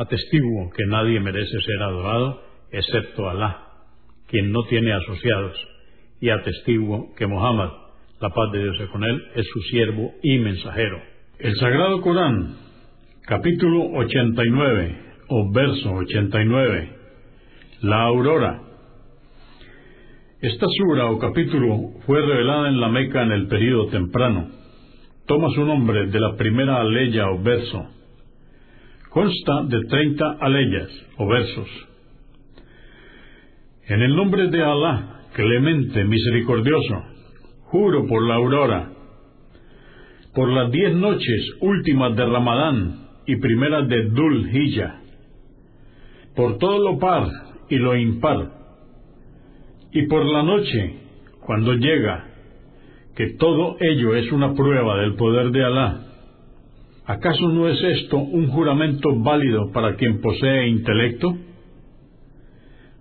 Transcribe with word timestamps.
Atestiguo 0.00 0.70
que 0.70 0.86
nadie 0.86 1.20
merece 1.20 1.60
ser 1.60 1.82
adorado 1.82 2.40
excepto 2.72 3.28
Alá, 3.28 3.66
quien 4.28 4.50
no 4.50 4.62
tiene 4.62 4.94
asociados, 4.94 5.54
y 6.22 6.30
atestiguo 6.30 7.14
que 7.16 7.26
Mohammed, 7.26 7.68
la 8.18 8.30
paz 8.30 8.50
de 8.50 8.62
Dios 8.62 8.80
es 8.80 8.88
con 8.88 9.04
él, 9.04 9.22
es 9.34 9.46
su 9.52 9.60
siervo 9.60 10.14
y 10.22 10.38
mensajero. 10.38 11.02
El 11.38 11.54
Sagrado 11.56 12.00
Corán, 12.00 12.56
capítulo 13.26 13.90
89 13.98 14.96
o 15.28 15.52
verso 15.52 15.92
89, 15.92 16.96
la 17.82 18.00
aurora. 18.00 18.62
Esta 20.40 20.66
sura 20.78 21.10
o 21.10 21.18
capítulo 21.18 22.00
fue 22.06 22.22
revelada 22.22 22.68
en 22.68 22.80
la 22.80 22.88
Meca 22.88 23.22
en 23.22 23.32
el 23.32 23.48
período 23.48 23.88
temprano. 23.88 24.48
Toma 25.26 25.48
su 25.54 25.62
nombre 25.62 26.06
de 26.06 26.20
la 26.20 26.36
primera 26.36 26.80
aleya 26.80 27.28
o 27.30 27.42
verso 27.42 27.99
Consta 29.10 29.64
de 29.64 29.80
treinta 29.88 30.36
aleyas 30.40 30.88
o 31.18 31.26
versos. 31.26 31.68
En 33.88 34.02
el 34.02 34.14
nombre 34.14 34.48
de 34.50 34.62
Alá, 34.62 35.22
clemente, 35.34 36.04
misericordioso, 36.04 37.02
juro 37.64 38.06
por 38.06 38.22
la 38.22 38.36
aurora, 38.36 38.92
por 40.32 40.48
las 40.52 40.70
diez 40.70 40.94
noches 40.94 41.56
últimas 41.60 42.14
de 42.14 42.24
Ramadán 42.24 43.08
y 43.26 43.34
primeras 43.36 43.88
de 43.88 44.10
Dul 44.10 44.48
Hijjah, 44.48 45.00
por 46.36 46.58
todo 46.58 46.78
lo 46.78 46.98
par 47.00 47.26
y 47.68 47.78
lo 47.78 47.96
impar, 47.96 48.48
y 49.90 50.06
por 50.06 50.24
la 50.24 50.44
noche, 50.44 51.00
cuando 51.40 51.72
llega, 51.72 52.28
que 53.16 53.30
todo 53.40 53.76
ello 53.80 54.14
es 54.14 54.30
una 54.30 54.54
prueba 54.54 55.00
del 55.00 55.14
poder 55.14 55.50
de 55.50 55.64
Alá 55.64 56.09
¿Acaso 57.06 57.48
no 57.48 57.68
es 57.68 57.82
esto 57.82 58.18
un 58.18 58.48
juramento 58.48 59.08
válido 59.20 59.70
para 59.72 59.96
quien 59.96 60.20
posee 60.20 60.68
intelecto? 60.68 61.36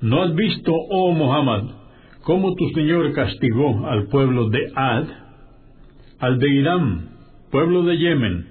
¿No 0.00 0.22
has 0.22 0.34
visto, 0.34 0.72
oh 0.72 1.12
Muhammad, 1.12 1.64
cómo 2.22 2.54
tu 2.54 2.68
Señor 2.70 3.12
castigó 3.12 3.86
al 3.86 4.06
pueblo 4.06 4.48
de 4.48 4.72
Ad, 4.74 5.04
al 6.18 6.38
de 6.38 6.48
Irán, 6.48 7.10
pueblo 7.50 7.82
de 7.82 7.98
Yemen, 7.98 8.46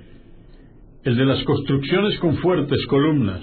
el 1.04 1.16
de 1.16 1.26
las 1.26 1.44
construcciones 1.44 2.20
con 2.20 2.38
fuertes 2.38 2.86
columnas, 2.88 3.42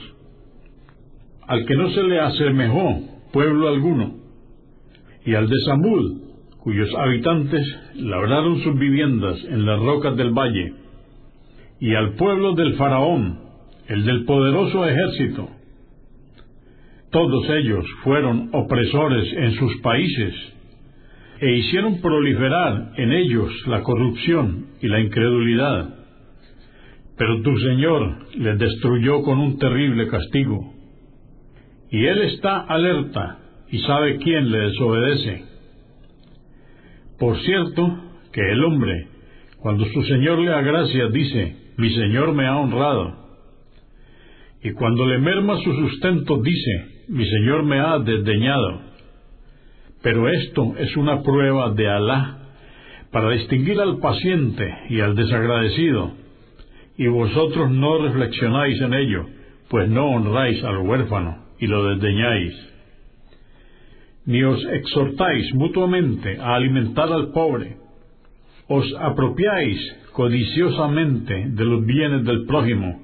al 1.49 1.65
que 1.65 1.75
no 1.75 1.91
se 1.91 2.03
le 2.03 2.21
asemejó 2.21 3.01
pueblo 3.33 3.69
alguno, 3.69 4.15
y 5.25 5.35
al 5.35 5.49
de 5.49 5.57
Samud, 5.65 6.21
cuyos 6.59 6.89
habitantes 6.97 7.63
labraron 7.97 8.63
sus 8.63 8.79
viviendas 8.79 9.43
en 9.45 9.67
las 9.67 9.81
rocas 9.81 10.17
del 10.17 10.31
valle, 10.31 10.75
y 11.81 11.95
al 11.95 12.15
pueblo 12.15 12.55
del 12.55 12.75
faraón, 12.75 13.41
el 13.89 14.05
del 14.05 14.25
poderoso 14.25 14.87
ejército. 14.87 15.51
Todos 17.11 17.49
ellos 17.51 17.85
fueron 18.03 18.51
opresores 18.53 19.33
en 19.33 19.53
sus 19.53 19.77
países 19.81 20.35
e 21.41 21.57
hicieron 21.57 22.01
proliferar 22.01 22.93
en 22.97 23.13
ellos 23.13 23.51
la 23.67 23.83
corrupción 23.83 24.67
y 24.81 24.89
la 24.89 25.01
incredulidad. 25.01 25.95
Pero 27.17 27.43
tu 27.43 27.57
Señor 27.59 28.27
les 28.37 28.59
destruyó 28.59 29.23
con 29.23 29.39
un 29.39 29.59
terrible 29.59 30.09
castigo. 30.09 30.75
Y 31.91 32.05
Él 32.05 32.23
está 32.23 32.61
alerta 32.61 33.39
y 33.71 33.79
sabe 33.81 34.19
quién 34.19 34.51
le 34.51 34.59
desobedece. 34.59 35.45
Por 37.19 37.39
cierto, 37.41 38.03
que 38.33 38.53
el 38.53 38.65
hombre, 38.65 39.09
cuando 39.61 39.85
su 39.87 40.03
Señor 40.03 40.39
le 40.39 40.53
agracia, 40.53 41.09
dice, 41.09 41.57
mi 41.77 41.91
Señor 41.91 42.33
me 42.33 42.47
ha 42.47 42.57
honrado. 42.57 43.27
Y 44.63 44.73
cuando 44.73 45.07
le 45.07 45.19
merma 45.19 45.57
su 45.59 45.73
sustento, 45.73 46.41
dice, 46.43 46.97
mi 47.09 47.25
Señor 47.25 47.65
me 47.65 47.81
ha 47.81 47.99
desdeñado. 47.99 48.81
Pero 50.03 50.29
esto 50.29 50.75
es 50.79 50.97
una 50.97 51.23
prueba 51.23 51.71
de 51.71 51.89
Alá 51.89 52.39
para 53.11 53.31
distinguir 53.31 53.81
al 53.81 53.99
paciente 53.99 54.73
y 54.91 55.01
al 55.01 55.15
desagradecido. 55.15 56.13
Y 56.99 57.09
vosotros 57.09 57.71
no 57.71 57.99
reflexionáis 57.99 58.81
en 58.81 58.95
ello, 58.95 59.27
pues 59.69 59.89
no 59.89 60.07
honráis 60.07 60.63
al 60.65 60.79
huérfano 60.79 61.45
y 61.59 61.67
lo 61.67 61.85
desdeñáis. 61.91 62.55
Ni 64.27 64.43
os 64.43 64.65
exhortáis 64.73 65.55
mutuamente 65.55 66.39
a 66.41 66.57
alimentar 66.57 67.13
al 67.13 67.31
pobre. 67.33 67.77
Os 68.69 68.85
apropiáis 68.99 69.79
codiciosamente 70.13 71.47
de 71.51 71.65
los 71.65 71.85
bienes 71.85 72.25
del 72.25 72.47
prójimo 72.47 73.01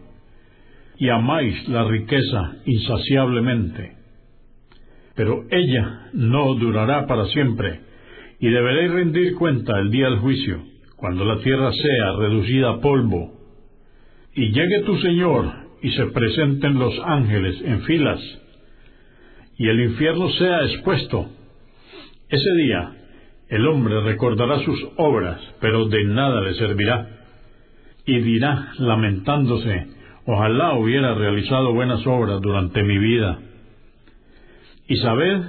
y 0.99 1.09
amáis 1.09 1.69
la 1.69 1.85
riqueza 1.85 2.57
insaciablemente. 2.65 3.97
Pero 5.15 5.45
ella 5.51 6.09
no 6.15 6.55
durará 6.55 7.07
para 7.07 7.27
siempre 7.27 7.81
y 8.41 8.49
deberéis 8.49 8.93
rendir 8.93 9.35
cuenta 9.35 9.79
el 9.79 9.91
día 9.91 10.07
del 10.07 10.19
juicio, 10.19 10.63
cuando 10.97 11.25
la 11.25 11.39
tierra 11.43 11.71
sea 11.73 12.13
reducida 12.19 12.71
a 12.71 12.81
polvo 12.81 13.39
y 14.35 14.53
llegue 14.53 14.83
tu 14.85 14.97
Señor 14.99 15.53
y 15.83 15.91
se 15.91 16.07
presenten 16.07 16.79
los 16.79 16.95
ángeles 17.05 17.61
en 17.65 17.83
filas 17.83 18.21
y 19.59 19.69
el 19.69 19.81
infierno 19.81 20.31
sea 20.31 20.65
expuesto. 20.65 21.29
Ese 22.29 22.53
día 22.57 22.97
el 23.53 23.69
hombre 23.69 24.01
recordará 24.01 24.65
sus 24.65 24.83
obras, 24.97 25.39
pero 25.61 25.87
de 25.87 26.05
nada 26.05 26.41
le 26.41 26.55
servirá. 26.55 27.07
Y 28.07 28.19
dirá, 28.21 28.73
lamentándose, 28.79 29.89
ojalá 30.25 30.73
hubiera 30.79 31.15
realizado 31.15 31.75
buenas 31.75 32.01
obras 32.07 32.41
durante 32.41 32.83
mi 32.83 32.97
vida. 32.97 33.41
Y 34.89 34.97
sabed 34.97 35.43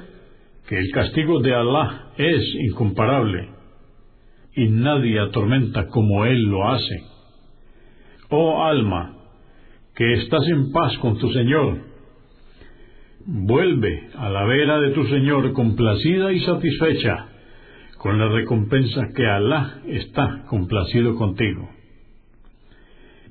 que 0.67 0.79
el 0.79 0.91
castigo 0.91 1.39
de 1.39 1.55
Alá 1.55 2.09
es 2.17 2.43
incomparable, 2.55 3.47
y 4.53 4.67
nadie 4.67 5.21
atormenta 5.21 5.87
como 5.87 6.25
Él 6.25 6.43
lo 6.43 6.67
hace. 6.67 7.05
Oh 8.29 8.65
alma, 8.65 9.15
que 9.95 10.13
estás 10.15 10.45
en 10.49 10.73
paz 10.73 10.97
con 10.97 11.17
tu 11.19 11.31
Señor, 11.31 11.77
vuelve 13.25 14.09
a 14.17 14.27
la 14.27 14.43
vera 14.43 14.81
de 14.81 14.89
tu 14.89 15.05
Señor 15.05 15.53
complacida 15.53 16.33
y 16.33 16.41
satisfecha 16.41 17.29
con 18.03 18.19
la 18.19 18.27
recompensa 18.27 19.09
que 19.15 19.25
Alá 19.25 19.81
está 19.87 20.43
complacido 20.47 21.15
contigo. 21.15 21.69